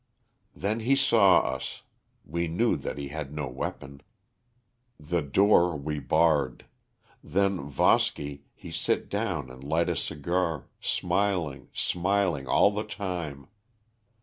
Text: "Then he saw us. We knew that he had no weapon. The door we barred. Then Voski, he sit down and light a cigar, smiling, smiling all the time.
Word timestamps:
"Then 0.55 0.79
he 0.79 0.95
saw 0.95 1.41
us. 1.41 1.83
We 2.25 2.47
knew 2.47 2.75
that 2.75 2.97
he 2.97 3.09
had 3.09 3.31
no 3.31 3.47
weapon. 3.47 4.01
The 4.99 5.21
door 5.21 5.77
we 5.77 5.99
barred. 5.99 6.65
Then 7.23 7.69
Voski, 7.69 8.41
he 8.55 8.71
sit 8.71 9.09
down 9.09 9.51
and 9.51 9.63
light 9.63 9.89
a 9.89 9.95
cigar, 9.95 10.65
smiling, 10.79 11.69
smiling 11.71 12.47
all 12.47 12.71
the 12.71 12.83
time. 12.83 13.45